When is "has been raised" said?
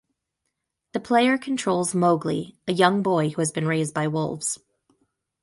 3.39-3.93